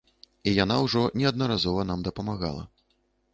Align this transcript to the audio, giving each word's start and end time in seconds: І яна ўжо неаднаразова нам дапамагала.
І 0.51 0.53
яна 0.63 0.77
ўжо 0.85 1.03
неаднаразова 1.21 1.85
нам 1.91 1.99
дапамагала. 2.09 2.65